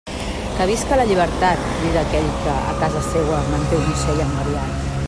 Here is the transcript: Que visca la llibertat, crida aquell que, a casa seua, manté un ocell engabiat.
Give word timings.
Que 0.59 0.65
visca 0.69 0.97
la 0.99 1.05
llibertat, 1.09 1.67
crida 1.75 2.01
aquell 2.03 2.33
que, 2.47 2.57
a 2.73 2.75
casa 2.81 3.05
seua, 3.11 3.43
manté 3.53 3.83
un 3.83 3.97
ocell 3.97 4.27
engabiat. 4.29 4.87